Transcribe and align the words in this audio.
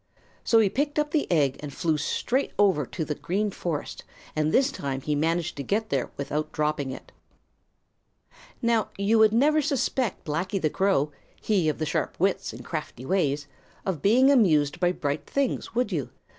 So 0.43 0.57
he 0.57 0.67
picked 0.67 0.97
up 0.97 1.11
the 1.11 1.31
egg 1.31 1.57
and 1.59 1.71
flew 1.71 1.95
straight 1.95 2.53
over 2.57 2.87
to 2.87 3.05
the 3.05 3.13
Green 3.13 3.51
Forest, 3.51 4.03
and 4.35 4.51
this 4.51 4.71
time 4.71 5.01
he 5.01 5.13
managed 5.13 5.55
to 5.57 5.63
get 5.63 5.89
there 5.89 6.09
without 6.17 6.51
dropping 6.51 6.89
it. 6.89 7.11
Now 8.63 8.89
you 8.97 9.19
would 9.19 9.31
never 9.31 9.61
suspect 9.61 10.25
Blacky 10.25 10.59
the 10.59 10.71
Crow, 10.71 11.11
he 11.39 11.69
of 11.69 11.77
the 11.77 11.85
sharp 11.85 12.19
wits 12.19 12.51
and 12.51 12.65
crafty 12.65 13.05
ways, 13.05 13.45
of 13.85 14.01
being 14.01 14.31
amused 14.31 14.79
by 14.79 14.91
bright 14.91 15.27
things, 15.29 15.75
would 15.75 15.91
you? 15.91 16.09